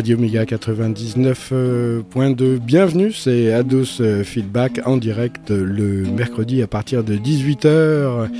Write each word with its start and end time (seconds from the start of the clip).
Radio 0.00 0.16
Méga 0.16 0.46
99.2. 0.46 2.56
Bienvenue, 2.56 3.12
c'est 3.12 3.52
Ados 3.52 4.00
Feedback 4.24 4.80
en 4.86 4.96
direct 4.96 5.50
le 5.50 6.04
mercredi 6.04 6.62
à 6.62 6.66
partir 6.66 7.04
de 7.04 7.16
18h. 7.16 8.30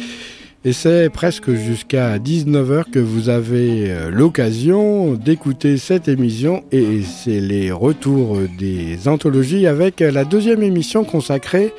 Et 0.65 0.73
c'est 0.73 1.11
presque 1.11 1.53
jusqu'à 1.53 2.17
19h 2.17 2.85
que 2.91 2.99
vous 2.99 3.29
avez 3.29 3.91
euh, 3.91 4.11
l'occasion 4.11 5.13
d'écouter 5.13 5.77
cette 5.77 6.09
émission 6.09 6.65
et 6.73 7.03
c'est 7.03 7.41
les 7.41 7.71
retours 7.71 8.39
des 8.59 9.07
anthologies 9.07 9.67
avec 9.67 10.01
la 10.01 10.25
deuxième 10.25 10.63
émission 10.63 11.05
consacrée 11.05 11.75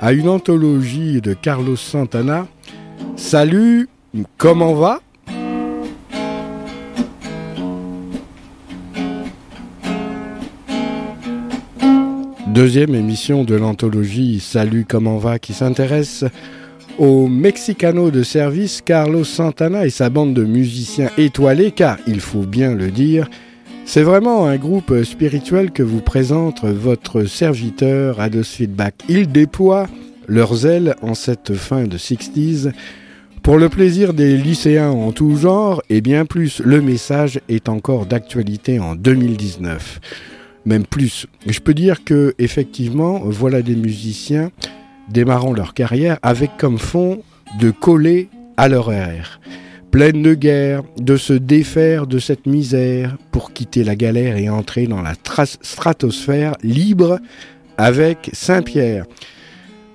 à 0.00 0.12
une 0.12 0.28
anthologie 0.28 1.22
de 1.22 1.32
Carlos 1.32 1.76
Santana. 1.76 2.46
Salut, 3.16 3.88
comment 4.36 4.74
va? 4.74 5.00
Deuxième 12.58 12.96
émission 12.96 13.44
de 13.44 13.54
l'anthologie 13.54 14.40
Salut, 14.40 14.84
comment 14.84 15.18
va 15.18 15.38
qui 15.38 15.52
s'intéresse 15.52 16.24
au 16.98 17.28
Mexicano 17.28 18.10
de 18.10 18.24
service 18.24 18.82
Carlos 18.84 19.22
Santana 19.22 19.86
et 19.86 19.90
sa 19.90 20.10
bande 20.10 20.34
de 20.34 20.42
musiciens 20.42 21.08
étoilés, 21.18 21.70
car 21.70 21.98
il 22.08 22.18
faut 22.18 22.42
bien 22.42 22.74
le 22.74 22.90
dire, 22.90 23.30
c'est 23.84 24.02
vraiment 24.02 24.46
un 24.46 24.56
groupe 24.56 25.04
spirituel 25.04 25.70
que 25.70 25.84
vous 25.84 26.00
présente 26.00 26.64
votre 26.64 27.26
serviteur 27.26 28.18
Ados 28.18 28.48
Feedback. 28.48 29.04
Ils 29.08 29.28
déploient 29.28 29.86
leurs 30.26 30.66
ailes 30.66 30.96
en 31.00 31.14
cette 31.14 31.54
fin 31.54 31.84
de 31.84 31.96
60s 31.96 32.72
pour 33.44 33.58
le 33.58 33.68
plaisir 33.68 34.14
des 34.14 34.36
lycéens 34.36 34.90
en 34.90 35.12
tout 35.12 35.36
genre 35.36 35.80
et 35.90 36.00
bien 36.00 36.24
plus, 36.24 36.60
le 36.64 36.82
message 36.82 37.38
est 37.48 37.68
encore 37.68 38.06
d'actualité 38.06 38.80
en 38.80 38.96
2019. 38.96 40.00
Même 40.64 40.84
plus. 40.84 41.26
Je 41.46 41.60
peux 41.60 41.74
dire 41.74 42.04
que 42.04 42.34
effectivement, 42.38 43.20
voilà 43.24 43.62
des 43.62 43.76
musiciens 43.76 44.50
démarrant 45.08 45.52
leur 45.52 45.74
carrière 45.74 46.18
avec 46.22 46.56
comme 46.58 46.78
fond 46.78 47.22
de 47.58 47.70
coller 47.70 48.28
à 48.56 48.68
leur 48.68 48.92
ère, 48.92 49.40
pleine 49.90 50.22
de 50.22 50.34
guerre, 50.34 50.82
de 50.98 51.16
se 51.16 51.32
défaire 51.32 52.06
de 52.06 52.18
cette 52.18 52.46
misère 52.46 53.16
pour 53.30 53.52
quitter 53.52 53.84
la 53.84 53.96
galère 53.96 54.36
et 54.36 54.48
entrer 54.50 54.86
dans 54.86 55.00
la 55.00 55.14
stratosphère 55.62 56.54
libre 56.62 57.18
avec 57.78 58.30
Saint-Pierre. 58.32 59.06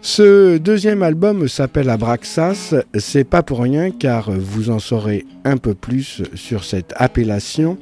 Ce 0.01 0.57
deuxième 0.57 1.03
album 1.03 1.47
s'appelle 1.47 1.89
Abraxas, 1.89 2.75
c'est 2.97 3.23
pas 3.23 3.43
pour 3.43 3.61
rien 3.61 3.91
car 3.91 4.31
vous 4.31 4.69
en 4.69 4.79
saurez 4.79 5.25
un 5.45 5.57
peu 5.57 5.73
plus 5.73 6.23
sur 6.33 6.65
cette 6.65 6.93
appellation 6.97 7.77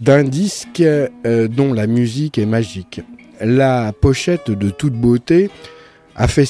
d'un 0.00 0.24
disque 0.24 0.80
euh, 0.80 1.48
dont 1.48 1.72
la 1.72 1.86
musique 1.86 2.38
est 2.38 2.46
magique. 2.46 3.02
La 3.40 3.92
pochette 3.92 4.50
de 4.50 4.70
toute 4.70 4.94
beauté 4.94 5.50
a 6.16 6.28
fait 6.28 6.48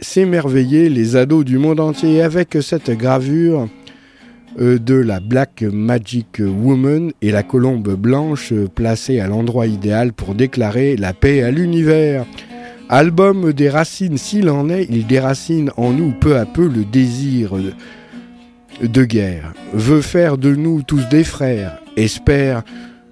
s'émerveiller 0.00 0.88
les 0.88 1.16
ados 1.16 1.44
du 1.44 1.58
monde 1.58 1.80
entier 1.80 2.22
avec 2.22 2.56
cette 2.60 2.90
gravure 2.90 3.68
euh, 4.58 4.78
de 4.78 4.94
la 4.94 5.20
Black 5.20 5.62
Magic 5.62 6.40
Woman 6.40 7.12
et 7.20 7.30
la 7.30 7.42
colombe 7.42 7.94
blanche 7.94 8.52
placée 8.74 9.20
à 9.20 9.26
l'endroit 9.26 9.66
idéal 9.66 10.12
pour 10.12 10.34
déclarer 10.34 10.96
la 10.96 11.12
paix 11.12 11.42
à 11.42 11.50
l'univers. 11.50 12.24
Album 12.88 13.52
des 13.52 13.68
racines, 13.68 14.16
s'il 14.16 14.48
en 14.48 14.70
est, 14.70 14.86
il 14.88 15.06
déracine 15.06 15.70
en 15.76 15.92
nous 15.92 16.12
peu 16.12 16.36
à 16.36 16.46
peu 16.46 16.68
le 16.68 16.84
désir 16.84 17.52
de 18.80 19.04
guerre, 19.04 19.52
veut 19.72 20.02
faire 20.02 20.38
de 20.38 20.54
nous 20.54 20.82
tous 20.82 21.08
des 21.08 21.24
frères, 21.24 21.80
espère 21.96 22.62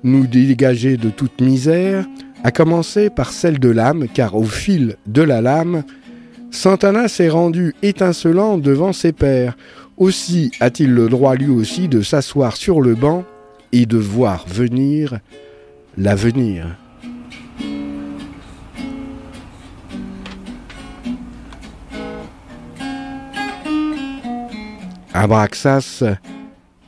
nous 0.03 0.27
dégager 0.27 0.97
de 0.97 1.09
toute 1.09 1.41
misère, 1.41 2.07
à 2.45 2.51
commencer 2.51 3.09
par 3.09 3.33
celle 3.33 3.59
de 3.59 3.71
l'âme, 3.71 4.07
car 4.13 4.37
au 4.37 4.45
fil 4.45 4.97
de 5.07 5.23
la 5.23 5.41
lame, 5.41 5.83
Santana 6.51 7.09
s'est 7.09 7.31
rendu 7.31 7.75
étincelant 7.83 8.59
devant 8.59 8.93
ses 8.93 9.13
pères. 9.13 9.57
Aussi 9.97 10.53
a-t-il 10.61 10.93
le 10.93 11.09
droit 11.09 11.35
lui 11.35 11.49
aussi 11.49 11.89
de 11.89 12.03
s'asseoir 12.03 12.57
sur 12.57 12.81
le 12.81 12.95
banc 12.95 13.25
et 13.73 13.87
de 13.87 13.97
voir 13.97 14.45
venir 14.47 15.19
l'avenir. 15.97 16.77
Abraxas 25.13 26.03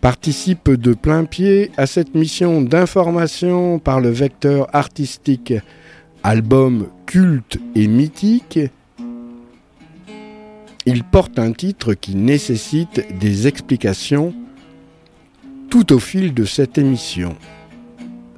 participe 0.07 0.71
de 0.71 0.95
plein 0.95 1.25
pied 1.25 1.73
à 1.77 1.89
cette 1.89 2.15
mission 2.15 2.63
d'information 2.63 3.81
par 3.81 4.01
le 4.01 4.09
vecteur 4.09 4.69
artistique 4.73 5.53
album 6.23 6.87
culte 7.07 7.59
et 7.75 7.89
mythique. 7.89 8.61
Il 10.87 11.03
porte 11.03 11.41
un 11.41 11.51
titre 11.51 11.95
qui 11.95 12.15
nécessite 12.15 13.05
des 13.19 13.49
explications 13.49 14.33
tout 15.71 15.93
au 15.93 15.99
fil 15.99 16.33
de 16.35 16.45
cette 16.45 16.79
émission. 16.79 17.35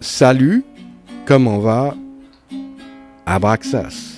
Salut, 0.00 0.64
comment 1.26 1.58
va? 1.58 1.94
Abraxas 3.26 4.17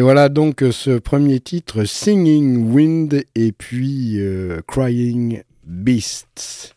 Et 0.00 0.02
voilà 0.02 0.30
donc 0.30 0.64
ce 0.70 0.98
premier 0.98 1.40
titre, 1.40 1.84
Singing 1.84 2.72
Wind 2.72 3.22
et 3.34 3.52
puis 3.52 4.14
euh, 4.18 4.62
Crying 4.66 5.42
Beasts. 5.66 6.74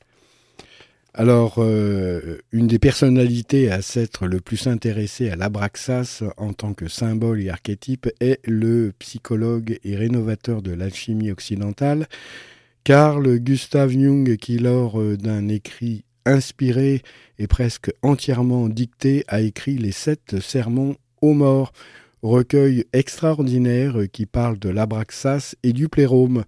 Alors, 1.13 1.55
euh, 1.59 2.39
une 2.51 2.67
des 2.67 2.79
personnalités 2.79 3.71
à 3.71 3.81
s'être 3.81 4.27
le 4.27 4.41
plus 4.41 4.67
intéressée 4.67 5.29
à 5.29 5.37
l'Abraxas 5.37 6.21
en 6.35 6.51
tant 6.51 6.73
que 6.73 6.89
symbole 6.89 7.41
et 7.41 7.49
archétype 7.49 8.09
est 8.19 8.45
le 8.45 8.91
psychologue 8.99 9.79
et 9.85 9.95
rénovateur 9.95 10.61
de 10.61 10.73
l'alchimie 10.73 11.31
occidentale, 11.31 12.09
Carl 12.83 13.39
Gustav 13.39 13.89
Jung, 13.89 14.35
qui 14.35 14.57
lors 14.57 14.99
euh, 14.99 15.15
d'un 15.15 15.47
écrit 15.47 16.03
inspiré 16.25 17.03
et 17.39 17.47
presque 17.47 17.89
entièrement 18.01 18.67
dicté 18.67 19.23
a 19.29 19.39
écrit 19.39 19.77
les 19.77 19.93
sept 19.93 20.41
sermons 20.41 20.97
aux 21.21 21.33
morts, 21.33 21.71
recueil 22.23 22.85
extraordinaire 22.93 23.97
qui 24.11 24.25
parle 24.25 24.57
de 24.57 24.69
l'abraxas 24.69 25.55
et 25.61 25.73
du 25.73 25.89
plérome. 25.89 26.43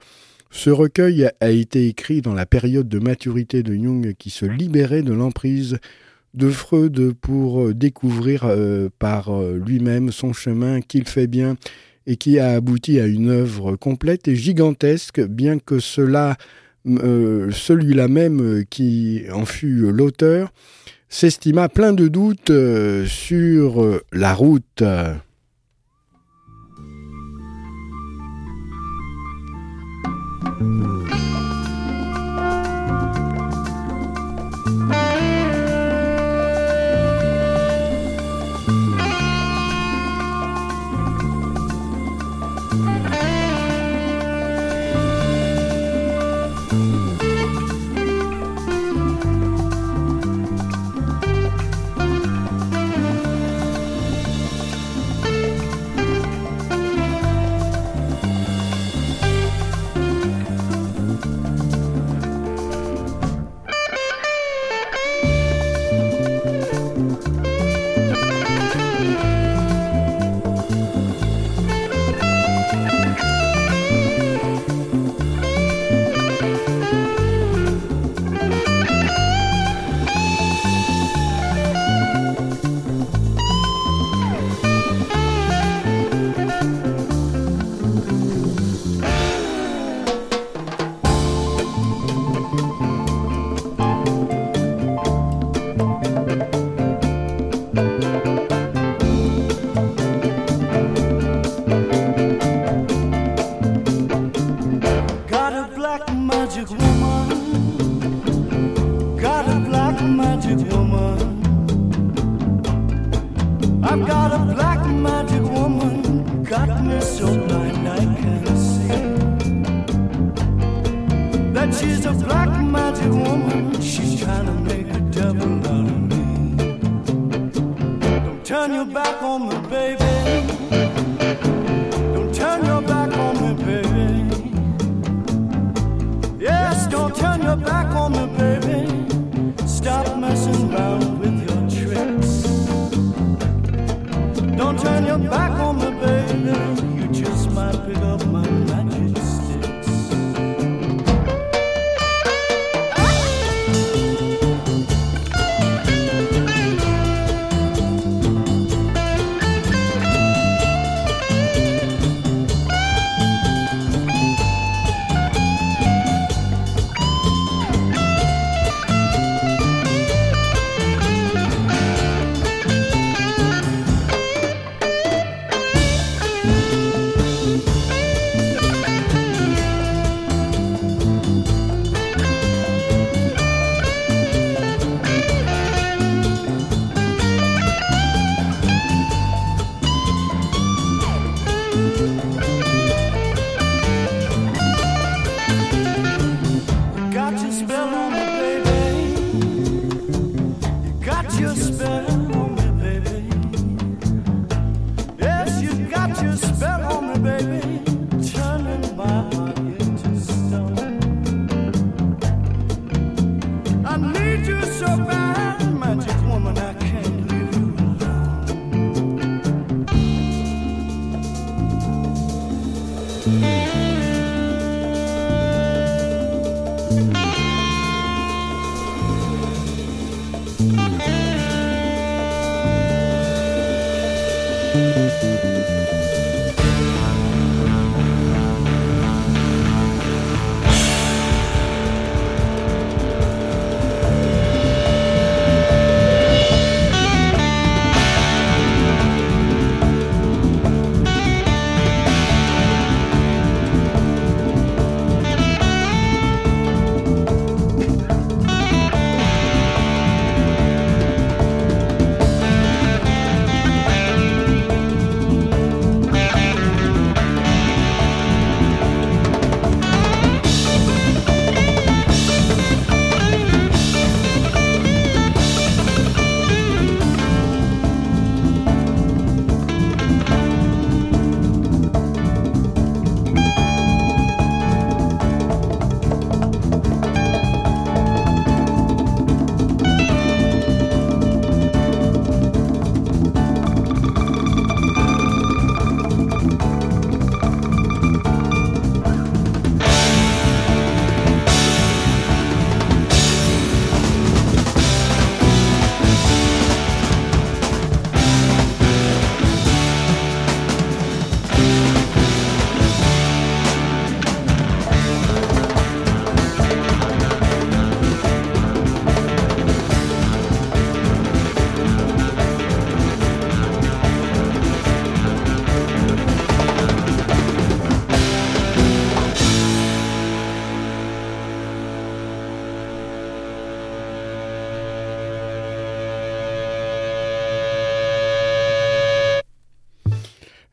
Ce 0.50 0.70
recueil 0.70 1.30
a 1.42 1.50
été 1.52 1.88
écrit 1.88 2.22
dans 2.22 2.34
la 2.34 2.46
période 2.46 2.88
de 2.88 3.00
maturité 3.00 3.62
de 3.62 3.74
Jung 3.76 4.14
qui 4.18 4.30
se 4.30 4.46
libérait 4.46 5.04
de 5.04 5.14
l'emprise 5.14 5.78
de 6.34 6.50
Freud 6.50 7.14
pour 7.20 7.74
découvrir 7.74 8.44
euh, 8.46 8.90
par 9.00 9.30
euh, 9.30 9.58
lui-même 9.66 10.12
son 10.12 10.34
chemin 10.34 10.82
qu'il 10.82 11.08
fait 11.08 11.28
bien 11.28 11.56
et 12.08 12.18
qui 12.18 12.40
a 12.40 12.52
abouti 12.52 13.00
à 13.00 13.08
une 13.08 13.30
œuvre 13.30 13.76
complète 13.76 14.28
et 14.28 14.36
gigantesque, 14.36 15.22
bien 15.22 15.60
que 15.60 15.80
cela, 15.80 16.38
euh, 16.88 17.50
celui-là 17.52 18.08
même 18.08 18.64
qui 18.70 19.24
en 19.34 19.46
fut 19.46 19.92
l'auteur, 19.92 20.54
s'estima 21.10 21.68
plein 21.68 21.94
de 21.94 22.08
doutes 22.08 22.52
sur 23.08 24.02
la 24.12 24.34
route. 24.34 24.84
Mm-hmm. 30.58 30.95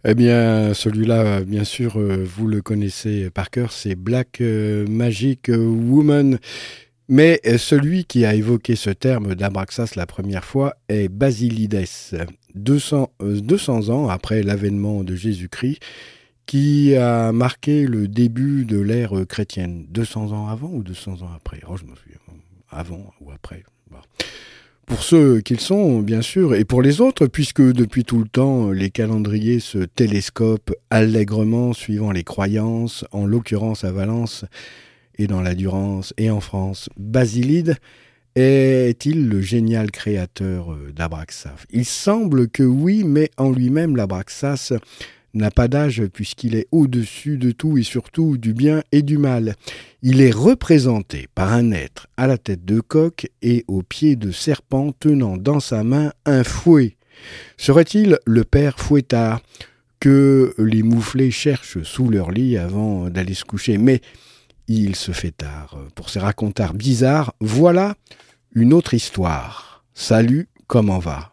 Eh 0.04 0.14
bien, 0.16 0.74
celui-là, 0.74 1.44
bien 1.44 1.62
sûr, 1.62 1.96
euh, 1.96 2.24
vous 2.24 2.48
le 2.48 2.60
connaissez 2.60 3.30
par 3.30 3.50
cœur, 3.50 3.70
c'est 3.70 3.94
Black 3.94 4.40
euh, 4.40 4.84
Magic 4.88 5.48
Woman. 5.48 6.40
Mais 7.08 7.40
euh, 7.46 7.56
celui 7.56 8.04
qui 8.04 8.24
a 8.24 8.34
évoqué 8.34 8.74
ce 8.74 8.90
terme 8.90 9.36
d'Abraxas 9.36 9.92
la 9.94 10.06
première 10.06 10.44
fois 10.44 10.74
est 10.88 11.08
Basilides, 11.08 11.84
200, 12.56 13.12
200 13.20 13.90
ans 13.90 14.08
après 14.08 14.42
l'avènement 14.42 15.04
de 15.04 15.14
Jésus-Christ, 15.14 15.78
qui 16.46 16.96
a 16.96 17.30
marqué 17.30 17.86
le 17.86 18.08
début 18.08 18.64
de 18.64 18.80
l'ère 18.80 19.12
chrétienne. 19.28 19.86
200 19.90 20.32
ans 20.32 20.48
avant 20.48 20.70
ou 20.72 20.82
200 20.82 21.22
ans 21.22 21.30
après? 21.36 21.60
Oh, 21.68 21.76
Je 21.76 21.84
me 21.84 21.94
souviens. 21.94 22.18
Avant 22.70 23.12
ou 23.20 23.30
après? 23.30 23.62
Pour 24.92 25.02
ceux 25.02 25.40
qu'ils 25.40 25.58
sont, 25.58 26.00
bien 26.00 26.20
sûr, 26.20 26.54
et 26.54 26.66
pour 26.66 26.82
les 26.82 27.00
autres, 27.00 27.26
puisque 27.26 27.62
depuis 27.62 28.04
tout 28.04 28.18
le 28.18 28.28
temps, 28.28 28.70
les 28.72 28.90
calendriers 28.90 29.58
se 29.58 29.78
télescopent 29.78 30.74
allègrement 30.90 31.72
suivant 31.72 32.10
les 32.10 32.24
croyances, 32.24 33.06
en 33.10 33.24
l'occurrence 33.24 33.84
à 33.84 33.90
Valence 33.90 34.44
et 35.16 35.26
dans 35.28 35.40
la 35.40 35.54
Durance 35.54 36.12
et 36.18 36.30
en 36.30 36.40
France. 36.40 36.90
Basilide 36.98 37.76
est-il 38.34 39.30
le 39.30 39.40
génial 39.40 39.90
créateur 39.90 40.76
d'Abraxas? 40.94 41.64
Il 41.70 41.86
semble 41.86 42.48
que 42.48 42.62
oui, 42.62 43.02
mais 43.02 43.30
en 43.38 43.50
lui-même, 43.50 43.96
l'Abraxas 43.96 44.74
n'a 45.34 45.50
pas 45.50 45.68
d'âge 45.68 46.04
puisqu'il 46.12 46.54
est 46.54 46.66
au-dessus 46.72 47.38
de 47.38 47.50
tout 47.50 47.78
et 47.78 47.82
surtout 47.82 48.38
du 48.38 48.52
bien 48.54 48.82
et 48.92 49.02
du 49.02 49.18
mal. 49.18 49.54
Il 50.02 50.20
est 50.20 50.30
représenté 50.30 51.28
par 51.34 51.52
un 51.52 51.72
être 51.72 52.08
à 52.16 52.26
la 52.26 52.38
tête 52.38 52.64
de 52.64 52.80
coq 52.80 53.28
et 53.40 53.64
aux 53.68 53.82
pieds 53.82 54.16
de 54.16 54.30
serpent 54.30 54.92
tenant 54.92 55.36
dans 55.36 55.60
sa 55.60 55.84
main 55.84 56.12
un 56.24 56.44
fouet. 56.44 56.96
Serait-il 57.56 58.18
le 58.26 58.44
père 58.44 58.78
fouettard 58.78 59.40
que 60.00 60.54
les 60.58 60.82
mouflés 60.82 61.30
cherchent 61.30 61.82
sous 61.82 62.08
leur 62.08 62.30
lit 62.30 62.58
avant 62.58 63.08
d'aller 63.08 63.34
se 63.34 63.44
coucher? 63.44 63.78
Mais 63.78 64.00
il 64.68 64.96
se 64.96 65.12
fait 65.12 65.30
tard. 65.30 65.78
Pour 65.94 66.10
ces 66.10 66.18
racontards 66.18 66.74
bizarres, 66.74 67.34
voilà 67.40 67.94
une 68.54 68.72
autre 68.72 68.94
histoire. 68.94 69.84
Salut, 69.94 70.48
comment 70.66 70.98
va? 70.98 71.31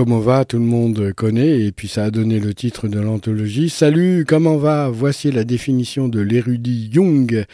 Comment 0.00 0.20
va 0.20 0.46
Tout 0.46 0.56
le 0.56 0.64
monde 0.64 1.12
connaît, 1.12 1.60
et 1.60 1.72
puis 1.72 1.86
ça 1.86 2.04
a 2.04 2.10
donné 2.10 2.40
le 2.40 2.54
titre 2.54 2.88
de 2.88 2.98
l'anthologie. 2.98 3.68
Salut, 3.68 4.24
comment 4.26 4.56
va? 4.56 4.88
Voici 4.88 5.30
la 5.30 5.44
définition 5.44 6.08
de 6.08 6.20
l'érudit 6.20 6.88
Jung, 6.90 7.44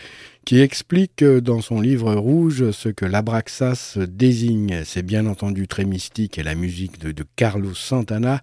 qui 0.44 0.60
explique 0.60 1.24
dans 1.24 1.60
son 1.60 1.80
livre 1.80 2.14
rouge 2.14 2.70
ce 2.70 2.88
que 2.88 3.04
l'abraxas 3.04 3.98
désigne. 4.08 4.82
C'est 4.84 5.02
bien 5.02 5.26
entendu 5.26 5.66
très 5.66 5.84
mystique, 5.84 6.38
et 6.38 6.44
la 6.44 6.54
musique 6.54 7.00
de, 7.00 7.10
de 7.10 7.24
Carlos 7.34 7.74
Santana 7.74 8.40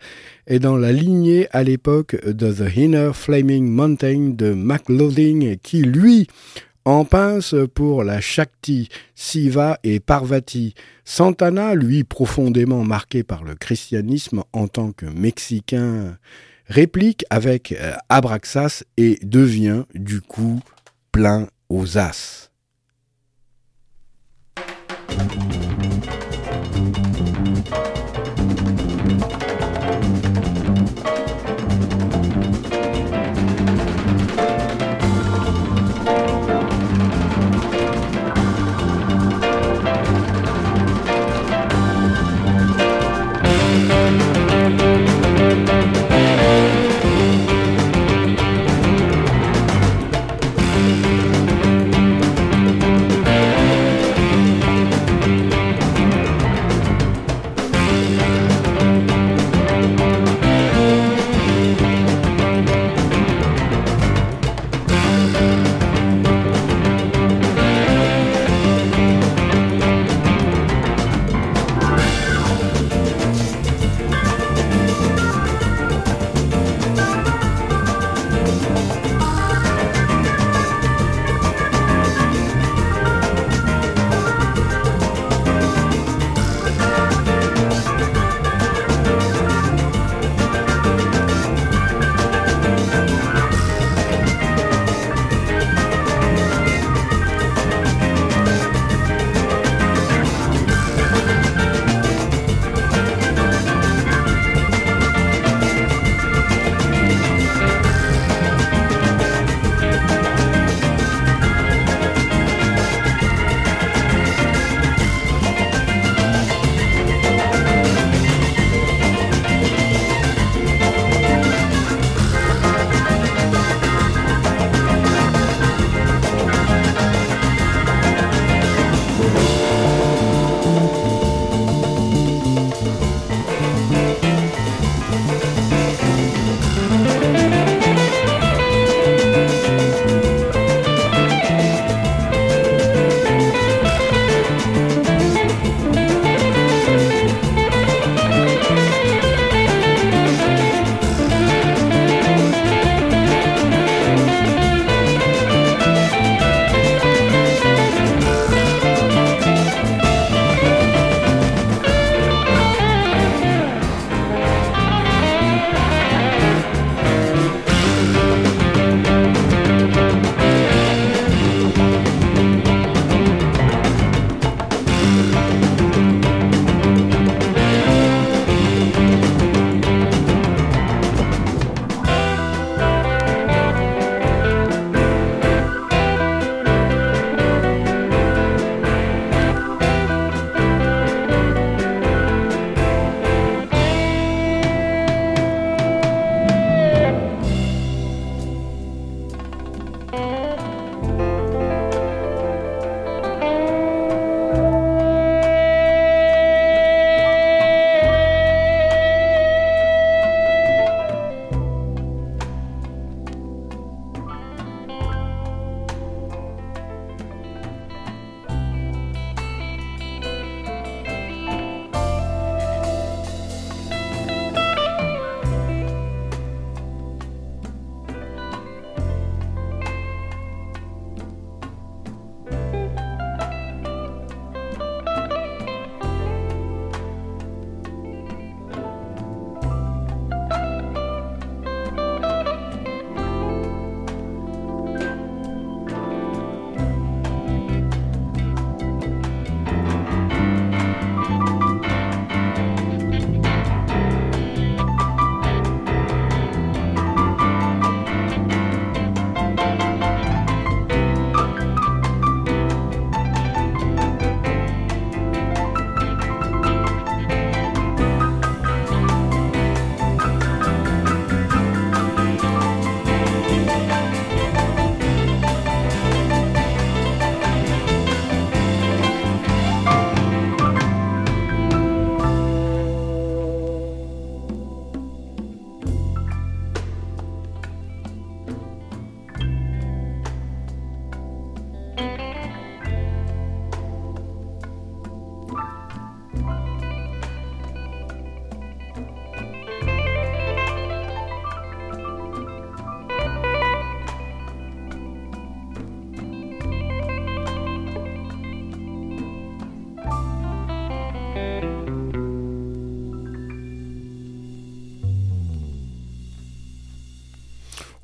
est 0.47 0.59
dans 0.59 0.75
la 0.75 0.91
lignée 0.91 1.47
à 1.51 1.63
l'époque 1.63 2.17
de 2.27 2.51
The 2.51 2.75
Inner 2.75 3.11
Flaming 3.13 3.69
Mountain 3.69 4.33
de 4.35 4.51
McLaughlin, 4.51 5.55
qui, 5.63 5.81
lui, 5.81 6.27
en 6.85 7.05
pince 7.05 7.55
pour 7.73 8.03
la 8.03 8.21
Shakti, 8.21 8.89
Siva 9.15 9.79
et 9.83 9.99
Parvati. 9.99 10.73
Santana, 11.05 11.75
lui 11.75 12.03
profondément 12.03 12.83
marqué 12.83 13.23
par 13.23 13.43
le 13.43 13.55
christianisme 13.55 14.43
en 14.53 14.67
tant 14.67 14.91
que 14.91 15.05
Mexicain, 15.05 16.17
réplique 16.67 17.25
avec 17.29 17.71
euh, 17.73 17.93
Abraxas 18.09 18.83
et 18.97 19.19
devient 19.23 19.83
du 19.93 20.21
coup 20.21 20.61
plein 21.11 21.47
aux 21.69 21.97
as. 21.97 22.49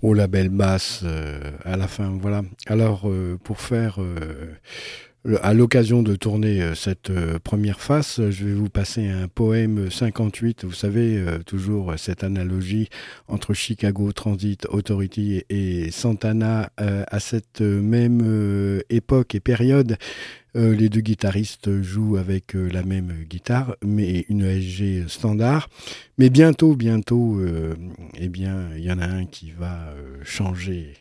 Au 0.09 0.13
label 0.13 0.49
basse 0.49 1.03
à 1.63 1.77
la 1.77 1.87
fin. 1.87 2.17
Voilà. 2.19 2.41
Alors, 2.67 3.09
pour 3.43 3.61
faire 3.61 3.99
à 5.41 5.53
l'occasion 5.53 6.01
de 6.01 6.15
tourner 6.15 6.61
euh, 6.61 6.75
cette 6.75 7.09
euh, 7.09 7.39
première 7.39 7.81
face, 7.81 8.21
je 8.29 8.45
vais 8.45 8.53
vous 8.53 8.69
passer 8.69 9.07
un 9.07 9.27
poème 9.27 9.91
58. 9.91 10.63
Vous 10.63 10.73
savez, 10.73 11.17
euh, 11.17 11.39
toujours 11.39 11.93
cette 11.97 12.23
analogie 12.23 12.89
entre 13.27 13.53
Chicago 13.53 14.11
Transit 14.13 14.65
Authority 14.69 15.43
et 15.49 15.91
Santana 15.91 16.71
à 16.77 17.19
cette 17.19 17.61
même 17.61 18.81
époque 18.89 19.35
et 19.35 19.39
période. 19.39 19.97
Les 20.55 20.89
deux 20.89 21.01
guitaristes 21.01 21.81
jouent 21.81 22.17
avec 22.17 22.53
la 22.53 22.83
même 22.83 23.23
guitare, 23.29 23.75
mais 23.83 24.25
une 24.29 24.43
SG 24.43 25.07
standard. 25.07 25.69
Mais 26.17 26.29
bientôt, 26.29 26.75
bientôt, 26.75 27.39
eh 28.15 28.29
bien, 28.29 28.69
il 28.75 28.83
y 28.83 28.91
en 28.91 28.99
a 28.99 29.05
un 29.05 29.25
qui 29.25 29.51
va 29.51 29.93
changer 30.23 30.93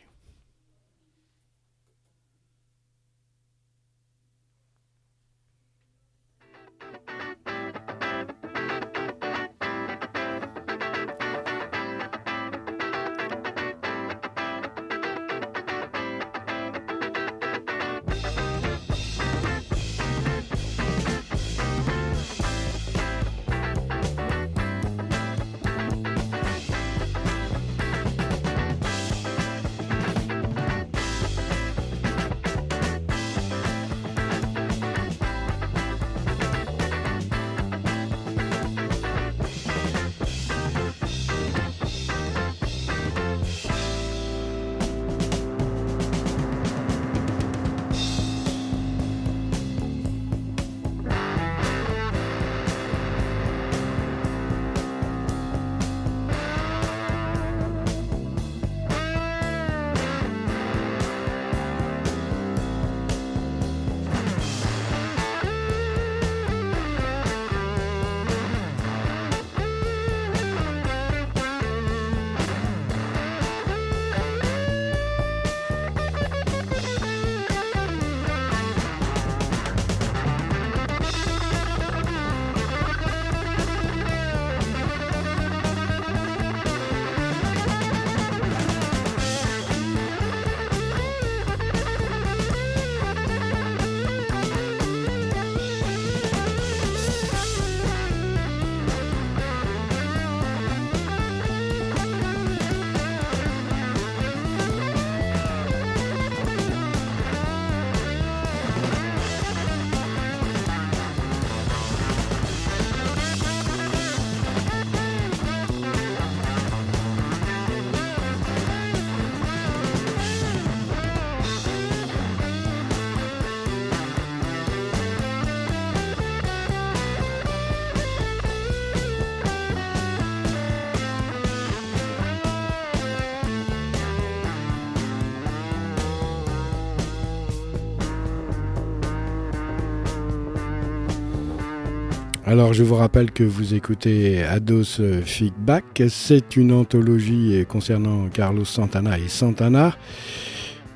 Alors 142.49 142.73
je 142.73 142.81
vous 142.81 142.95
rappelle 142.95 143.29
que 143.29 143.43
vous 143.43 143.75
écoutez 143.75 144.41
Ados 144.41 144.99
Feedback. 145.23 146.01
C'est 146.09 146.55
une 146.55 146.71
anthologie 146.71 147.63
concernant 147.69 148.27
Carlos 148.29 148.65
Santana 148.65 149.19
et 149.19 149.27
Santana 149.27 149.95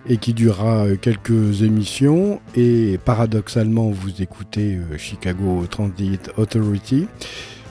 et 0.10 0.18
qui 0.18 0.34
durera 0.34 0.88
quelques 1.00 1.62
émissions. 1.62 2.42
Et 2.56 2.98
paradoxalement, 3.06 3.92
vous 3.92 4.20
écoutez 4.20 4.78
euh, 4.78 4.98
Chicago 4.98 5.68
Transit 5.70 6.32
Authority. 6.38 7.06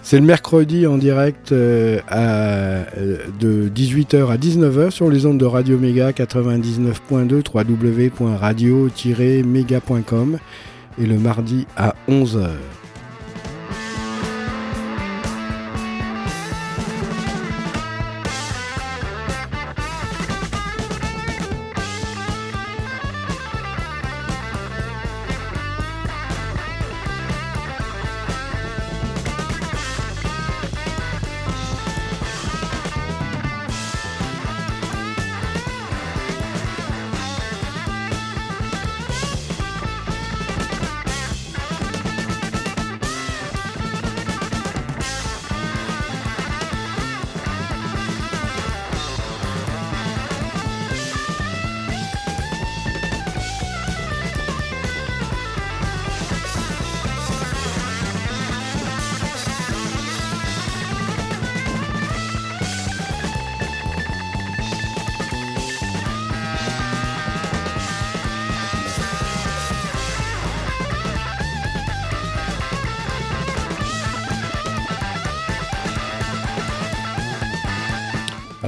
C'est 0.04 0.20
le 0.20 0.26
mercredi 0.26 0.86
en 0.86 0.96
direct 0.96 1.50
euh, 1.50 1.98
euh, 2.12 2.84
de 3.40 3.68
18h 3.68 4.30
à 4.30 4.36
19h 4.36 4.92
sur 4.92 5.10
les 5.10 5.26
ondes 5.26 5.38
de 5.38 5.44
Radio 5.44 5.76
Méga 5.76 6.12
99.2 6.12 7.42
www.radio-méga.com 7.52 10.38
et 11.00 11.06
le 11.06 11.18
mardi 11.18 11.66
à 11.76 11.96
11h. 12.08 12.50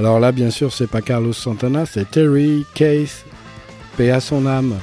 Alors 0.05 0.19
là, 0.19 0.31
bien 0.31 0.51
sûr, 0.51 0.71
c'est 0.71 0.85
pas 0.85 1.01
Carlos 1.01 1.33
Santana, 1.33 1.87
c'est 1.87 2.11
Terry 2.11 2.63
Case, 2.75 3.25
paix 3.97 4.11
à 4.11 4.19
son 4.19 4.45
âme. 4.45 4.75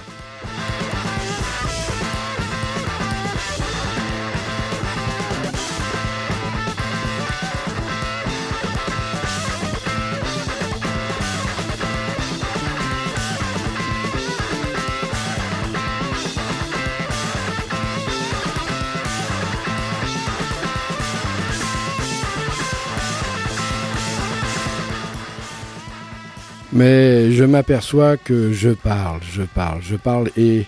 Je 27.43 27.47
m'aperçois 27.49 28.17
que 28.17 28.53
je 28.53 28.69
parle, 28.69 29.19
je 29.29 29.43
parle, 29.43 29.83
je 29.83 29.97
parle 29.97 30.31
et, 30.37 30.65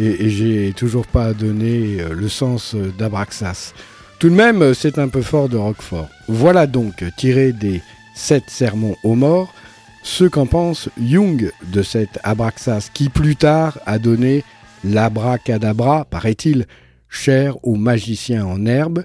et, 0.00 0.28
j'ai 0.28 0.72
toujours 0.72 1.06
pas 1.06 1.32
donné 1.34 2.00
euh, 2.00 2.12
le 2.14 2.28
sens 2.28 2.74
d'Abraxas. 2.74 3.74
Tout 4.18 4.28
de 4.28 4.34
même, 4.34 4.74
c'est 4.74 4.98
un 4.98 5.06
peu 5.06 5.22
fort 5.22 5.48
de 5.48 5.56
Roquefort. 5.56 6.08
Voilà 6.26 6.66
donc, 6.66 7.04
tiré 7.16 7.52
des 7.52 7.80
sept 8.16 8.42
sermons 8.48 8.96
aux 9.04 9.14
morts, 9.14 9.54
ce 10.02 10.24
qu'en 10.24 10.46
pense 10.46 10.88
Jung 11.00 11.52
de 11.72 11.82
cet 11.82 12.18
Abraxas 12.24 12.90
qui 12.92 13.08
plus 13.08 13.36
tard 13.36 13.78
a 13.86 14.00
donné 14.00 14.42
l'abracadabra, 14.82 16.06
paraît-il, 16.06 16.66
cher 17.08 17.56
aux 17.64 17.76
magiciens 17.76 18.44
en 18.44 18.66
herbe. 18.66 19.04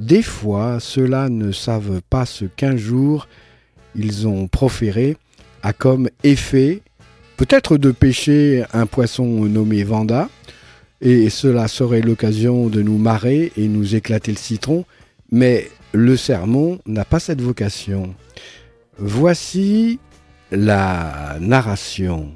Des 0.00 0.22
fois, 0.22 0.80
ceux-là 0.80 1.28
ne 1.28 1.52
savent 1.52 2.00
pas 2.10 2.26
ce 2.26 2.44
qu'un 2.44 2.76
jour 2.76 3.28
ils 3.94 4.26
ont 4.26 4.48
proféré 4.48 5.16
a 5.64 5.72
comme 5.72 6.08
effet 6.22 6.82
peut-être 7.38 7.78
de 7.78 7.90
pêcher 7.90 8.64
un 8.72 8.86
poisson 8.86 9.24
nommé 9.24 9.82
Vanda, 9.82 10.28
et 11.00 11.30
cela 11.30 11.68
serait 11.68 12.02
l'occasion 12.02 12.68
de 12.68 12.82
nous 12.82 12.98
marrer 12.98 13.50
et 13.56 13.66
nous 13.66 13.96
éclater 13.96 14.30
le 14.30 14.38
citron, 14.38 14.84
mais 15.32 15.70
le 15.92 16.16
sermon 16.16 16.78
n'a 16.86 17.04
pas 17.04 17.18
cette 17.18 17.40
vocation. 17.40 18.14
Voici 18.98 19.98
la 20.52 21.38
narration. 21.40 22.32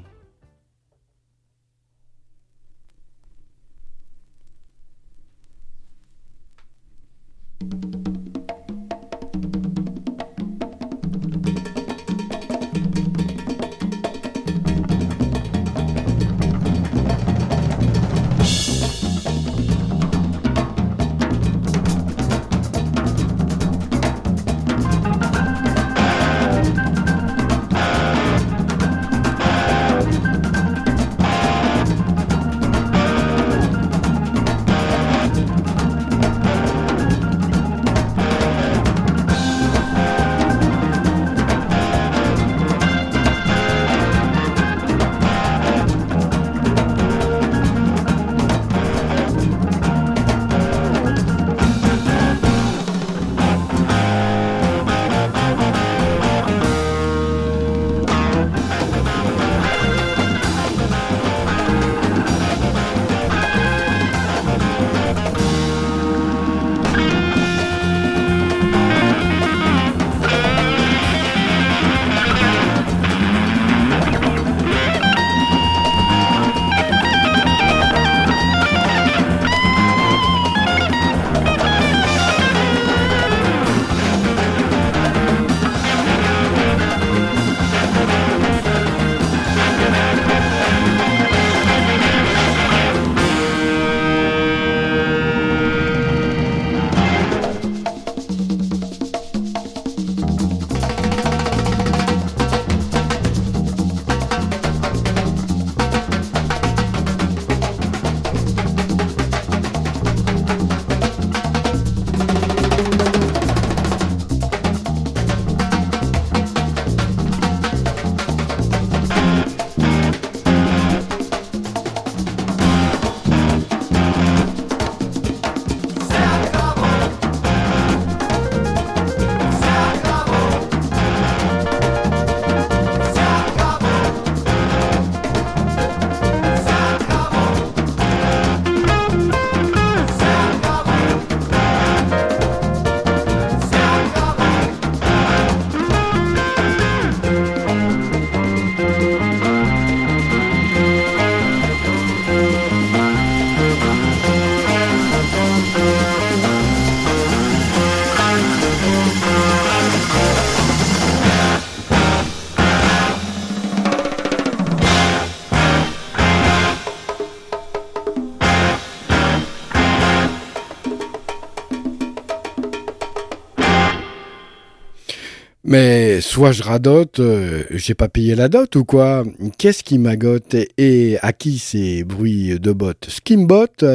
Soit 176.21 176.51
je 176.51 176.63
radote, 176.63 177.19
euh, 177.19 177.63
j'ai 177.71 177.93
pas 177.93 178.09
payé 178.09 178.35
la 178.35 178.49
dot 178.49 178.75
ou 178.75 178.83
quoi. 178.83 179.23
Qu'est-ce 179.57 179.83
qui 179.83 179.97
m'agote 179.97 180.55
et 180.77 181.17
à 181.21 181.33
qui 181.33 181.59
ces 181.59 182.03
bruits 182.03 182.59
de 182.59 182.71
bottes? 182.71 183.05
Ce 183.09 183.21
qui 183.21 183.37
me 183.37 183.45
botte, 183.45 183.85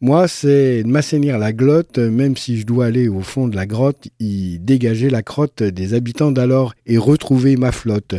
moi, 0.00 0.28
c'est 0.28 0.82
de 0.82 0.88
m'assainir 0.88 1.38
la 1.38 1.52
glotte, 1.52 1.98
même 1.98 2.36
si 2.36 2.58
je 2.58 2.66
dois 2.66 2.86
aller 2.86 3.08
au 3.08 3.20
fond 3.20 3.48
de 3.48 3.56
la 3.56 3.66
grotte, 3.66 4.08
y 4.18 4.58
dégager 4.58 5.10
la 5.10 5.22
crotte 5.22 5.62
des 5.62 5.94
habitants 5.94 6.32
d'alors 6.32 6.74
et 6.86 6.98
retrouver 6.98 7.56
ma 7.56 7.72
flotte. 7.72 8.14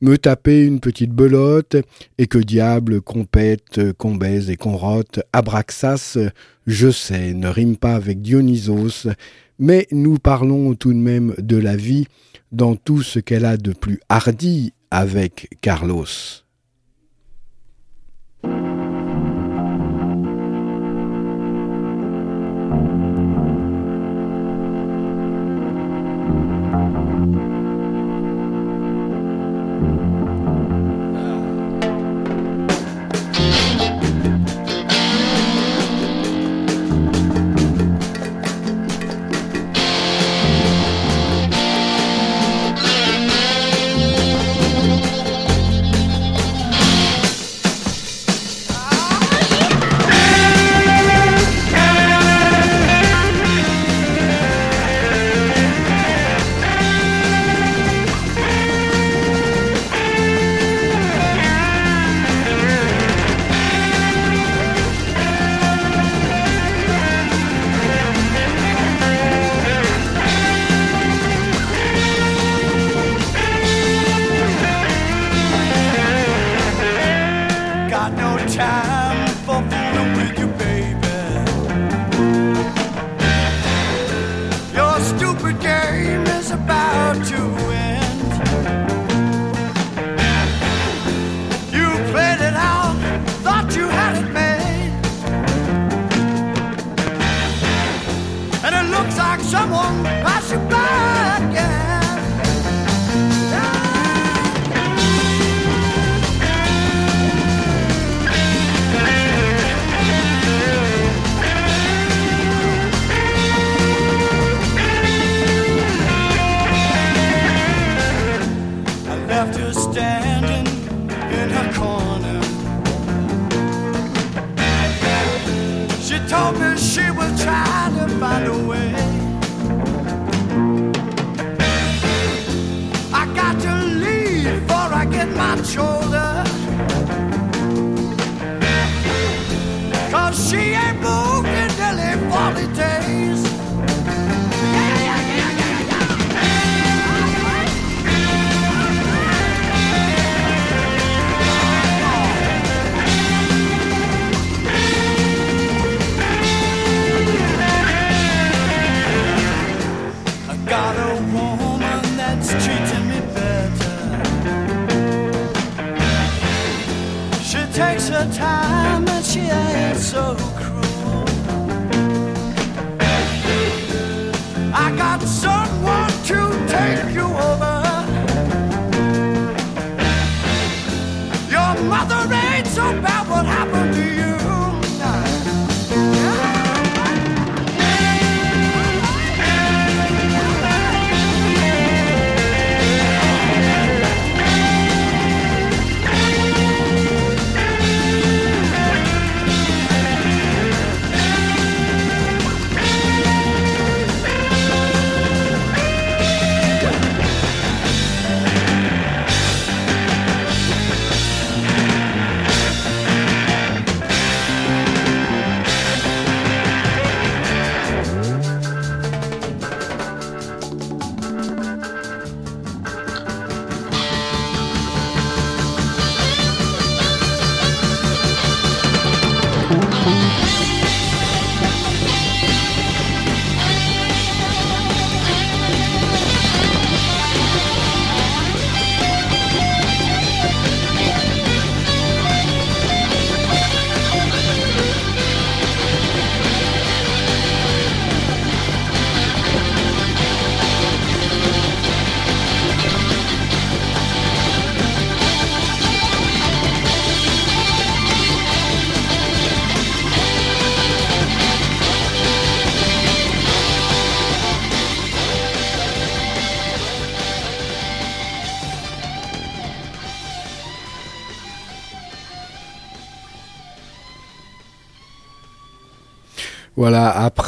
Me 0.00 0.16
taper 0.16 0.64
une 0.64 0.80
petite 0.80 1.12
belote, 1.12 1.76
et 2.18 2.26
que 2.26 2.38
diable 2.38 3.00
qu'on 3.00 3.24
pète, 3.24 3.92
qu'on 3.98 4.14
baise 4.16 4.50
et 4.50 4.56
qu'on 4.56 4.76
rote, 4.76 5.20
Abraxas, 5.32 6.18
je 6.66 6.90
sais, 6.90 7.34
ne 7.34 7.48
rime 7.48 7.76
pas 7.76 7.94
avec 7.94 8.22
Dionysos, 8.22 9.08
mais 9.58 9.86
nous 9.92 10.18
parlons 10.18 10.74
tout 10.74 10.92
de 10.92 10.98
même 10.98 11.34
de 11.38 11.56
la 11.56 11.76
vie 11.76 12.06
dans 12.52 12.76
tout 12.76 13.02
ce 13.02 13.18
qu'elle 13.18 13.44
a 13.44 13.56
de 13.56 13.72
plus 13.72 14.00
hardi 14.08 14.72
avec 14.90 15.48
Carlos. 15.60 16.41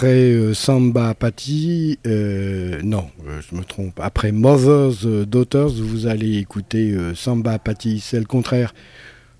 Après 0.04 0.32
euh, 0.32 0.52
Samba 0.52 1.14
Patti, 1.14 1.98
euh, 2.06 2.78
non, 2.84 3.06
euh, 3.26 3.40
je 3.40 3.56
me 3.56 3.64
trompe, 3.64 3.98
après 4.02 4.32
Mothers 4.32 5.24
Daughters, 5.26 5.70
vous 5.70 6.06
allez 6.06 6.36
écouter 6.36 6.94
Samba 7.14 7.58
Patti, 7.58 8.00
c'est 8.00 8.18
le 8.18 8.26
contraire. 8.26 8.74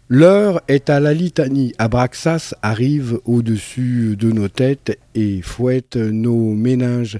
L'heure 0.09 0.63
est 0.69 0.89
à 0.89 1.01
la 1.01 1.13
litanie. 1.13 1.75
Abraxas 1.77 2.55
arrive 2.63 3.21
au-dessus 3.27 4.17
de 4.19 4.33
nos 4.33 4.49
têtes 4.49 4.99
et 5.15 5.43
fouette 5.43 5.97
nos 5.97 6.55
méninges. 6.55 7.19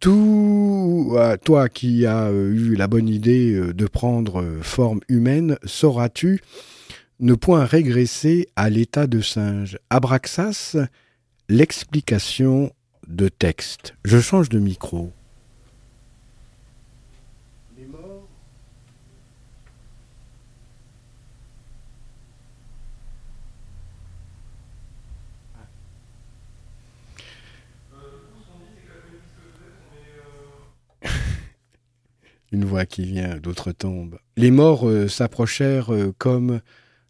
tout, 0.00 1.14
toi 1.44 1.68
qui 1.68 2.06
as 2.06 2.30
eu 2.30 2.74
la 2.74 2.86
bonne 2.86 3.10
idée 3.10 3.60
de 3.74 3.86
prendre 3.86 4.42
forme 4.62 5.00
humaine, 5.10 5.58
sauras-tu 5.64 6.40
ne 7.18 7.34
point 7.34 7.66
régresser 7.66 8.48
à 8.56 8.70
l'état 8.70 9.06
de 9.06 9.20
singe? 9.20 9.78
Abraxas 9.90 10.78
l'explication 11.50 12.72
de 13.08 13.28
texte. 13.28 13.96
Je 14.04 14.20
change 14.20 14.48
de 14.50 14.60
micro. 14.60 15.10
Les 17.76 17.86
morts 17.86 18.28
Une 32.52 32.64
voix 32.64 32.86
qui 32.86 33.02
vient 33.02 33.38
d'autres 33.38 33.72
tombes. 33.72 34.20
Les 34.36 34.52
morts 34.52 34.88
euh, 34.88 35.08
s'approchèrent 35.08 35.92
euh, 35.92 36.14
comme 36.16 36.60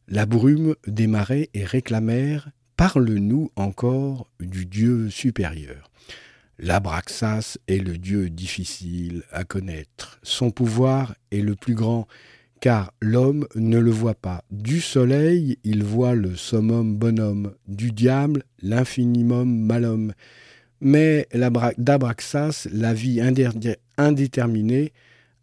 la 0.08 0.24
brume 0.24 0.76
des 0.86 1.08
marais 1.08 1.50
et 1.52 1.66
réclamèrent 1.66 2.48
Parle-nous 2.80 3.50
encore 3.56 4.26
du 4.40 4.64
Dieu 4.64 5.10
supérieur. 5.10 5.90
L'Abraxas 6.58 7.58
est 7.68 7.76
le 7.76 7.98
Dieu 7.98 8.30
difficile 8.30 9.22
à 9.32 9.44
connaître. 9.44 10.18
Son 10.22 10.50
pouvoir 10.50 11.14
est 11.30 11.42
le 11.42 11.56
plus 11.56 11.74
grand, 11.74 12.08
car 12.58 12.94
l'homme 13.02 13.46
ne 13.54 13.78
le 13.78 13.90
voit 13.90 14.14
pas. 14.14 14.44
Du 14.50 14.80
soleil, 14.80 15.58
il 15.62 15.84
voit 15.84 16.14
le 16.14 16.34
summum 16.36 16.96
bonhomme, 16.96 17.52
du 17.68 17.92
diable, 17.92 18.44
l'infinimum 18.62 19.54
malhomme. 19.54 20.14
Mais 20.80 21.28
d'Abraxas, 21.76 22.66
la 22.72 22.94
vie 22.94 23.20
indéterminée, 23.98 24.94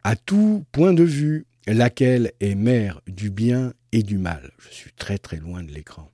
à 0.04 0.16
tout 0.16 0.66
point 0.72 0.94
de 0.94 1.04
vue, 1.04 1.46
laquelle 1.68 2.32
est 2.40 2.56
mère 2.56 3.00
du 3.06 3.30
bien 3.30 3.74
et 3.92 4.02
du 4.02 4.18
mal. 4.18 4.54
Je 4.58 4.74
suis 4.74 4.92
très 4.94 5.20
très 5.20 5.38
loin 5.38 5.64
de 5.64 5.72
l'écran. 5.72 6.10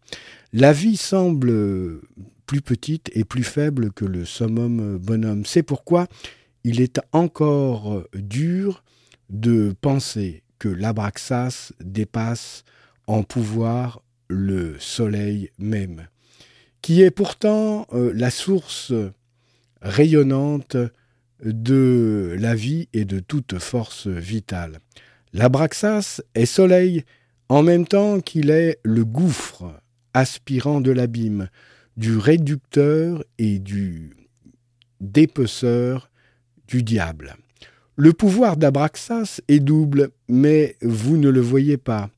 La 0.55 0.71
vie 0.71 0.97
semble 0.97 1.99
plus 2.45 2.61
petite 2.61 3.09
et 3.15 3.23
plus 3.23 3.43
faible 3.43 3.91
que 3.91 4.05
le 4.05 4.23
summum 4.23 4.99
bonhomme. 4.99 5.47
C'est 5.47 5.63
pourquoi 5.63 6.05
il 6.63 6.79
est 6.79 7.01
encore 7.11 8.03
dur 8.13 8.83
de 9.31 9.75
penser 9.81 10.43
que 10.59 10.69
l'Abraxas 10.69 11.71
dépasse 11.83 12.65
en 13.07 13.23
pouvoir 13.23 14.03
le 14.27 14.77
soleil 14.77 15.49
même, 15.57 16.07
qui 16.83 17.01
est 17.01 17.09
pourtant 17.09 17.87
euh, 17.91 18.11
la 18.13 18.29
source 18.29 18.93
rayonnante 19.81 20.77
de 21.43 22.35
la 22.39 22.53
vie 22.53 22.89
et 22.93 23.05
de 23.05 23.19
toute 23.19 23.57
force 23.57 24.05
vitale. 24.05 24.77
L'Abraxas 25.33 26.21
est 26.35 26.45
soleil 26.45 27.05
en 27.49 27.63
même 27.63 27.87
temps 27.87 28.19
qu'il 28.19 28.51
est 28.51 28.77
le 28.83 29.03
gouffre 29.03 29.73
aspirant 30.13 30.81
de 30.81 30.91
l'abîme, 30.91 31.49
du 31.97 32.17
réducteur 32.17 33.23
et 33.37 33.59
du 33.59 34.15
dépeceur 35.01 36.09
du 36.67 36.83
diable. 36.83 37.35
Le 37.95 38.13
pouvoir 38.13 38.57
d'Abraxas 38.57 39.41
est 39.47 39.59
double, 39.59 40.09
mais 40.27 40.77
vous 40.81 41.17
ne 41.17 41.29
le 41.29 41.41
voyez 41.41 41.77
pas, 41.77 42.09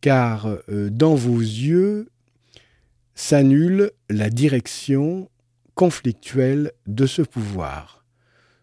car 0.00 0.46
euh, 0.68 0.90
dans 0.90 1.14
vos 1.14 1.38
yeux 1.38 2.08
s'annule 3.14 3.90
la 4.10 4.28
direction 4.28 5.30
conflictuelle 5.74 6.72
de 6.86 7.06
ce 7.06 7.22
pouvoir. 7.22 8.04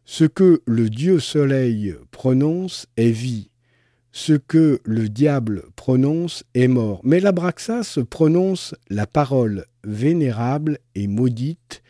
Ce 0.06 0.26
que 0.26 0.62
le 0.66 0.90
Dieu 0.90 1.20
Soleil 1.20 1.96
prononce 2.12 2.86
est 2.98 3.12
vie, 3.12 3.51
ce 4.12 4.34
que 4.34 4.82
le 4.84 5.10
diable 5.10 5.64
prononce 5.76 6.44
est 6.54 6.68
mort. 6.68 7.02
Mais 7.04 7.20
l'Abraxas 7.20 8.00
prononce 8.10 8.76
la 8.90 9.08
parole 9.08 9.66
vénérable 9.84 10.80
et 10.96 11.08
maudite 11.08 11.82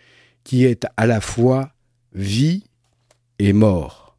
qui 0.43 0.65
est 0.65 0.86
à 0.97 1.05
la 1.05 1.22
fois 1.22 1.72
vie 2.13 2.63
et 3.39 3.53
mort. 3.53 4.17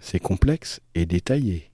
C'est 0.00 0.20
complexe 0.20 0.80
et 0.94 1.06
détaillé. 1.06 1.70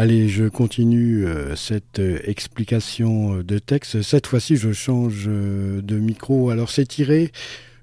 Allez, 0.00 0.28
je 0.28 0.44
continue 0.44 1.26
euh, 1.26 1.56
cette 1.56 1.98
euh, 1.98 2.20
explication 2.22 3.38
de 3.38 3.58
texte. 3.58 4.00
Cette 4.00 4.28
fois-ci, 4.28 4.54
je 4.54 4.72
change 4.72 5.24
euh, 5.26 5.82
de 5.82 5.98
micro. 5.98 6.50
Alors, 6.50 6.70
c'est 6.70 6.86
tiré 6.86 7.32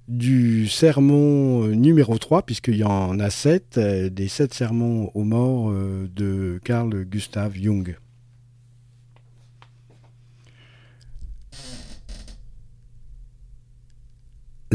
du 0.08 0.70
sermon 0.70 1.68
numéro 1.68 2.18
3, 2.18 2.44
puisqu'il 2.44 2.78
y 2.78 2.86
en 2.86 3.20
a 3.20 3.30
sept, 3.30 3.78
des 3.78 4.30
sept 4.30 4.54
sermons 4.54 5.12
aux 5.14 5.26
morts 5.26 5.74
de 5.74 6.58
Carl 6.64 7.04
Gustav 7.04 7.54
Jung. 7.54 7.98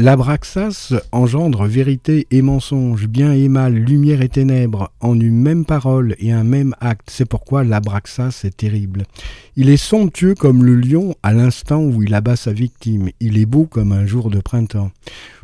L'abraxas 0.01 0.95
engendre 1.11 1.65
vérité 1.65 2.25
et 2.31 2.41
mensonge, 2.41 3.07
bien 3.07 3.33
et 3.33 3.49
mal, 3.49 3.75
lumière 3.75 4.23
et 4.23 4.29
ténèbres, 4.29 4.91
en 4.99 5.19
une 5.19 5.39
même 5.39 5.63
parole 5.63 6.15
et 6.17 6.31
un 6.31 6.43
même 6.43 6.73
acte. 6.79 7.11
C'est 7.11 7.29
pourquoi 7.29 7.63
l'abraxas 7.63 8.41
est 8.43 8.57
terrible. 8.57 9.03
Il 9.55 9.69
est 9.69 9.77
somptueux 9.77 10.33
comme 10.33 10.65
le 10.65 10.73
lion 10.73 11.13
à 11.21 11.33
l'instant 11.33 11.83
où 11.83 12.01
il 12.01 12.15
abat 12.15 12.35
sa 12.35 12.51
victime. 12.51 13.09
Il 13.19 13.37
est 13.37 13.45
beau 13.45 13.67
comme 13.67 13.91
un 13.91 14.07
jour 14.07 14.31
de 14.31 14.39
printemps. 14.39 14.89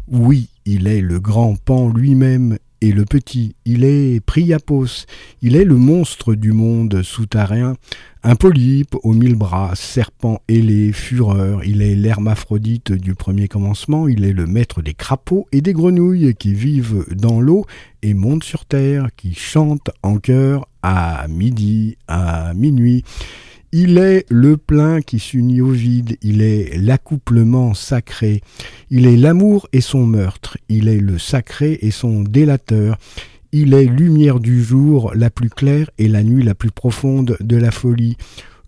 Oui, 0.08 0.50
il 0.66 0.88
est 0.88 1.02
le 1.02 1.20
grand 1.20 1.56
pan 1.56 1.90
lui-même 1.90 2.58
et 2.82 2.92
le 2.92 3.06
petit, 3.06 3.56
il 3.66 3.84
est 3.84 4.20
Priapos, 4.20 5.06
il 5.42 5.56
est 5.56 5.64
le 5.64 5.76
monstre 5.76 6.36
du 6.36 6.52
monde 6.52 7.02
souterrain, 7.02 7.76
un 8.24 8.36
polype 8.36 8.96
aux 9.04 9.14
mille 9.14 9.36
bras, 9.36 9.74
serpent 9.76 10.42
ailé, 10.48 10.92
fureur, 10.92 11.64
il 11.64 11.82
est 11.82 11.96
l'hermaphrodite 11.96 12.92
du 12.92 13.16
premier 13.16 13.48
commencement, 13.48 14.08
il 14.08 14.26
est 14.26 14.34
le 14.34 14.46
maître 14.46 14.82
des 14.82 14.94
crapauds 14.94 15.48
et 15.52 15.62
des 15.62 15.74
grenouilles 15.74 16.36
qui 16.36 16.54
vivent 16.54 17.06
dans 17.12 17.40
l'eau 17.40 17.66
et 18.04 18.14
montent 18.14 18.44
sur 18.44 18.66
terre, 18.66 19.10
qui 19.16 19.34
chantent 19.34 19.92
en 20.04 20.18
chœur 20.20 20.68
à 20.84 21.28
midi, 21.28 21.98
à 22.08 22.54
minuit. 22.54 23.04
Il 23.74 23.98
est 23.98 24.26
le 24.30 24.56
plein 24.56 25.02
qui 25.02 25.20
s'unit 25.20 25.60
au 25.60 25.72
vide, 25.72 26.18
il 26.22 26.42
est 26.42 26.78
l'accouplement 26.78 27.74
sacré, 27.74 28.42
il 28.90 29.06
est 29.06 29.18
l'amour 29.18 29.68
et 29.74 29.82
son 29.82 30.06
meurtre, 30.06 30.58
il 30.70 30.88
est 30.88 31.02
le 31.02 31.18
sacré 31.18 31.78
et 31.82 31.92
son 31.92 32.22
délateur, 32.22 32.98
il 33.52 33.74
est 33.74 33.86
lumière 33.86 34.40
du 34.40 34.64
jour 34.64 35.12
la 35.16 35.30
plus 35.30 35.50
claire 35.50 35.90
et 35.98 36.08
la 36.08 36.24
nuit 36.24 36.44
la 36.44 36.56
plus 36.56 36.72
profonde 36.72 37.36
de 37.42 37.58
la 37.58 37.72
folie. 37.72 38.16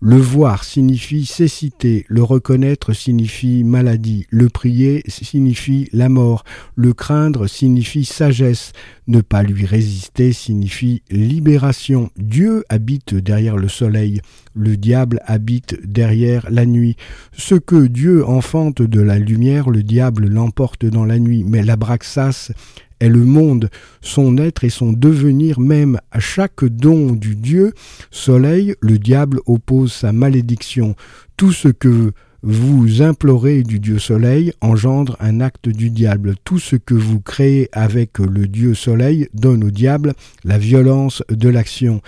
Le 0.02 0.16
voir 0.16 0.64
signifie 0.64 1.26
cécité, 1.26 2.06
le 2.08 2.22
reconnaître 2.22 2.94
signifie 2.94 3.64
maladie, 3.64 4.26
le 4.30 4.48
prier 4.48 5.02
signifie 5.06 5.90
la 5.92 6.08
mort, 6.08 6.42
le 6.74 6.94
craindre 6.94 7.46
signifie 7.46 8.06
sagesse, 8.06 8.72
ne 9.08 9.20
pas 9.20 9.42
lui 9.42 9.66
résister 9.66 10.32
signifie 10.32 11.02
libération. 11.10 12.08
Dieu 12.16 12.64
habite 12.70 13.14
derrière 13.14 13.58
le 13.58 13.68
soleil, 13.68 14.22
le 14.54 14.78
diable 14.78 15.20
habite 15.26 15.78
derrière 15.86 16.50
la 16.50 16.64
nuit. 16.64 16.96
Ce 17.32 17.54
que 17.54 17.86
Dieu 17.86 18.26
enfante 18.26 18.80
de 18.80 19.00
la 19.02 19.18
lumière, 19.18 19.68
le 19.68 19.82
diable 19.82 20.28
l'emporte 20.28 20.86
dans 20.86 21.04
la 21.04 21.18
nuit, 21.18 21.44
mais 21.46 21.62
l'abraxas 21.62 22.52
est 23.00 23.08
le 23.08 23.24
monde, 23.24 23.70
son 24.00 24.38
être 24.38 24.64
et 24.64 24.70
son 24.70 24.92
devenir 24.92 25.60
même. 25.60 25.98
À 26.10 26.20
chaque 26.20 26.64
don 26.64 27.12
du 27.12 27.36
Dieu, 27.36 27.72
soleil, 28.10 28.74
le 28.80 28.98
diable 28.98 29.40
oppose 29.46 29.92
sa 29.92 30.12
malédiction. 30.12 30.94
Tout 31.36 31.52
ce 31.52 31.68
que 31.68 32.12
vous 32.42 33.02
implorez 33.02 33.62
du 33.62 33.80
Dieu 33.80 33.98
Soleil 33.98 34.52
engendre 34.60 35.16
un 35.20 35.40
acte 35.40 35.68
du 35.68 35.90
diable. 35.90 36.34
Tout 36.44 36.58
ce 36.58 36.76
que 36.76 36.94
vous 36.94 37.20
créez 37.20 37.68
avec 37.72 38.18
le 38.18 38.46
Dieu 38.46 38.74
Soleil 38.74 39.28
donne 39.34 39.64
au 39.64 39.70
diable 39.70 40.14
la 40.44 40.56
violence 40.56 41.22
de 41.28 41.48
l'action. 41.48 42.00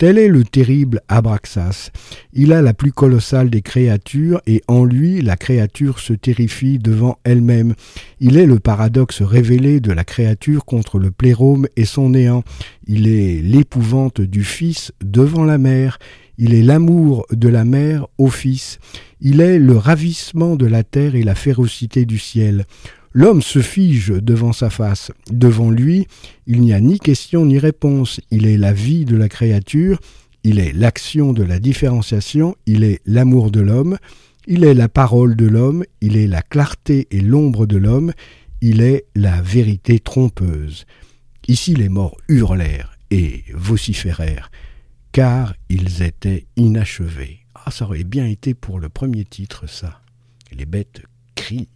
Tel 0.00 0.16
est 0.16 0.28
le 0.28 0.44
terrible 0.44 1.02
Abraxas. 1.08 1.90
Il 2.32 2.54
a 2.54 2.62
la 2.62 2.72
plus 2.72 2.90
colossale 2.90 3.50
des 3.50 3.60
créatures 3.60 4.40
et 4.46 4.62
en 4.66 4.86
lui 4.86 5.20
la 5.20 5.36
créature 5.36 5.98
se 5.98 6.14
terrifie 6.14 6.78
devant 6.78 7.18
elle-même. 7.22 7.74
Il 8.18 8.38
est 8.38 8.46
le 8.46 8.58
paradoxe 8.60 9.20
révélé 9.20 9.78
de 9.78 9.92
la 9.92 10.04
créature 10.04 10.64
contre 10.64 10.98
le 10.98 11.10
plérome 11.10 11.66
et 11.76 11.84
son 11.84 12.08
néant. 12.08 12.44
Il 12.86 13.08
est 13.08 13.42
l'épouvante 13.42 14.22
du 14.22 14.42
Fils 14.42 14.90
devant 15.04 15.44
la 15.44 15.58
mère. 15.58 15.98
Il 16.38 16.54
est 16.54 16.62
l'amour 16.62 17.26
de 17.30 17.48
la 17.48 17.66
mère 17.66 18.06
au 18.16 18.30
Fils. 18.30 18.78
Il 19.20 19.42
est 19.42 19.58
le 19.58 19.76
ravissement 19.76 20.56
de 20.56 20.64
la 20.64 20.82
terre 20.82 21.14
et 21.14 21.24
la 21.24 21.34
férocité 21.34 22.06
du 22.06 22.18
ciel. 22.18 22.64
L'homme 23.12 23.42
se 23.42 23.60
fige 23.60 24.08
devant 24.08 24.52
sa 24.52 24.70
face. 24.70 25.10
Devant 25.30 25.70
lui, 25.70 26.06
il 26.46 26.60
n'y 26.60 26.72
a 26.72 26.80
ni 26.80 26.98
question 26.98 27.44
ni 27.44 27.58
réponse. 27.58 28.20
Il 28.30 28.46
est 28.46 28.56
la 28.56 28.72
vie 28.72 29.04
de 29.04 29.16
la 29.16 29.28
créature, 29.28 29.98
il 30.44 30.58
est 30.58 30.72
l'action 30.72 31.32
de 31.32 31.42
la 31.42 31.58
différenciation, 31.58 32.54
il 32.66 32.84
est 32.84 33.00
l'amour 33.06 33.50
de 33.50 33.60
l'homme, 33.60 33.98
il 34.46 34.64
est 34.64 34.74
la 34.74 34.88
parole 34.88 35.34
de 35.34 35.46
l'homme, 35.46 35.84
il 36.00 36.16
est 36.16 36.28
la 36.28 36.42
clarté 36.42 37.08
et 37.10 37.20
l'ombre 37.20 37.66
de 37.66 37.76
l'homme, 37.76 38.12
il 38.60 38.80
est 38.80 39.06
la 39.16 39.42
vérité 39.42 39.98
trompeuse. 39.98 40.86
Ici 41.48 41.74
les 41.74 41.88
morts 41.88 42.16
hurlèrent 42.28 42.96
et 43.10 43.42
vociférèrent, 43.54 44.50
car 45.10 45.54
ils 45.68 46.02
étaient 46.02 46.46
inachevés. 46.56 47.40
Ah, 47.54 47.70
ça 47.70 47.86
aurait 47.86 48.04
bien 48.04 48.26
été 48.26 48.54
pour 48.54 48.78
le 48.78 48.88
premier 48.88 49.24
titre, 49.24 49.68
ça. 49.68 50.00
Les 50.52 50.64
bêtes 50.64 51.02
crient. 51.34 51.68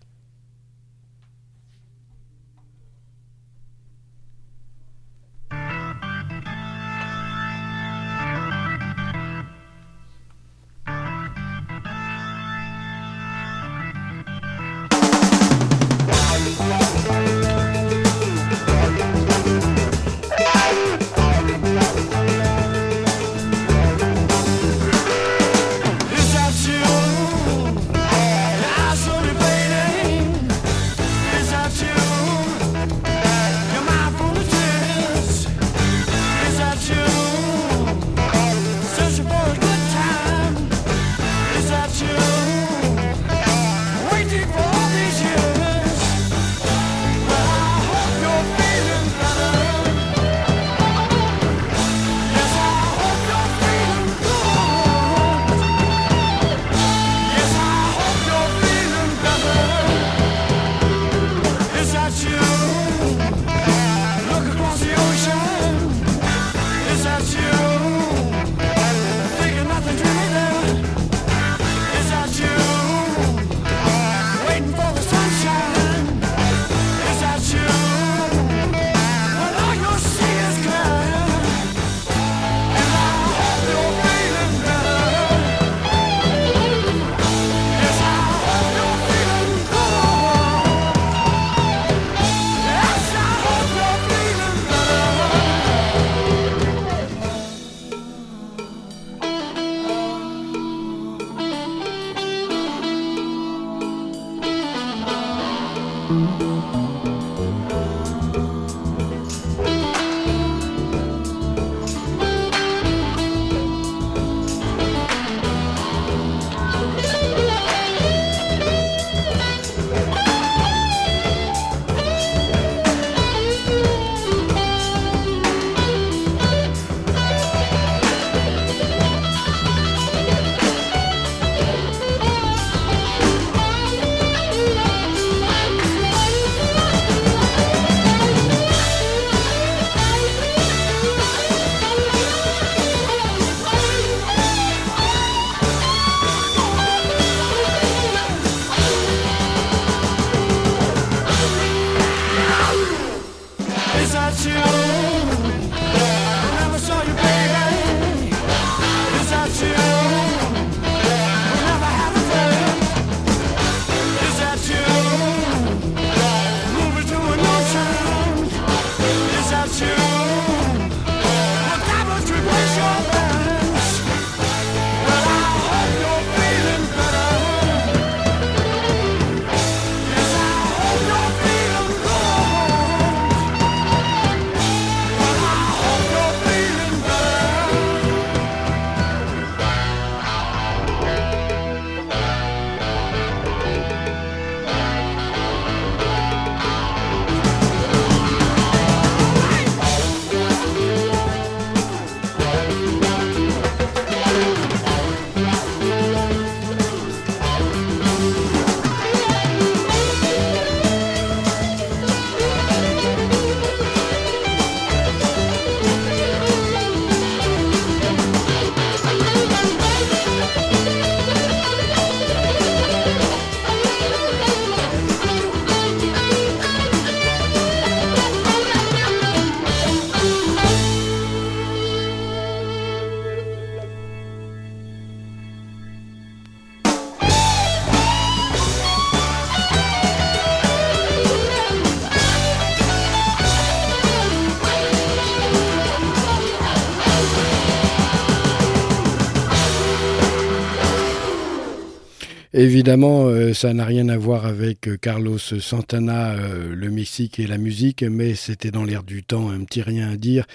Évidemment, 252.65 253.27
euh, 253.27 253.53
ça 253.53 253.75
n'a 253.75 253.85
rien 253.85 254.09
à 254.09 254.17
voir 254.17 254.47
avec 254.47 254.89
euh, 254.89 254.97
Carlos 254.97 255.37
Santana, 255.37 256.33
euh, 256.33 256.75
le 256.75 256.91
Mexique 256.91 257.39
et 257.39 257.47
la 257.47 257.59
musique, 257.59 258.03
mais 258.03 258.35
c'était 258.35 258.71
dans 258.71 258.85
l'air 258.85 259.03
du 259.03 259.23
temps, 259.23 259.51
un 259.51 259.65
petit 259.65 259.83
rien 259.83 260.09
à 260.09 260.17
dire. 260.17 260.47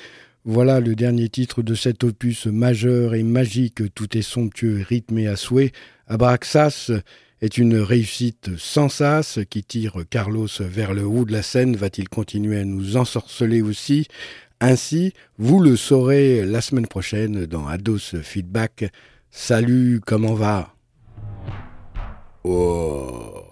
Voilà 0.43 0.79
le 0.79 0.95
dernier 0.95 1.29
titre 1.29 1.61
de 1.61 1.75
cet 1.75 2.03
opus 2.03 2.47
majeur 2.47 3.13
et 3.13 3.21
magique, 3.21 3.93
tout 3.93 4.17
est 4.17 4.23
somptueux, 4.23 4.83
rythmé 4.89 5.27
à 5.27 5.35
souhait. 5.35 5.71
Abraxas 6.07 6.89
est 7.41 7.59
une 7.59 7.75
réussite 7.75 8.57
sans 8.57 8.89
sas 8.89 9.37
qui 9.47 9.63
tire 9.63 9.97
Carlos 10.09 10.47
vers 10.61 10.95
le 10.95 11.05
haut 11.05 11.25
de 11.25 11.31
la 11.31 11.43
scène. 11.43 11.75
Va-t-il 11.75 12.09
continuer 12.09 12.57
à 12.57 12.65
nous 12.65 12.97
ensorceler 12.97 13.61
aussi? 13.61 14.07
Ainsi, 14.61 15.13
vous 15.37 15.59
le 15.59 15.75
saurez 15.75 16.43
la 16.43 16.61
semaine 16.61 16.87
prochaine 16.87 17.45
dans 17.45 17.67
Ados 17.67 18.15
Feedback. 18.23 18.91
Salut, 19.29 20.01
comment 20.03 20.33
va? 20.33 20.73
Oh. 22.51 23.45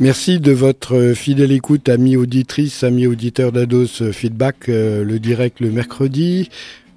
Merci 0.00 0.38
de 0.38 0.52
votre 0.52 1.12
fidèle 1.14 1.50
écoute, 1.50 1.88
amis 1.88 2.14
auditrices, 2.14 2.84
amis 2.84 3.08
auditeurs 3.08 3.50
d'Ados 3.50 4.12
Feedback, 4.12 4.68
euh, 4.68 5.02
le 5.02 5.18
direct 5.18 5.58
le 5.58 5.72
mercredi 5.72 6.50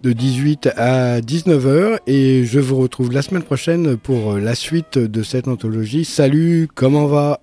de 0.03 0.13
18 0.13 0.69
à 0.77 1.19
19h 1.19 1.97
et 2.05 2.45
je 2.45 2.59
vous 2.59 2.75
retrouve 2.75 3.11
la 3.11 3.23
semaine 3.23 3.41
prochaine 3.41 3.97
pour 3.97 4.33
la 4.37 4.53
suite 4.53 4.99
de 4.99 5.23
cette 5.23 5.47
anthologie. 5.47 6.05
Salut, 6.05 6.67
comment 6.75 7.07
va? 7.07 7.39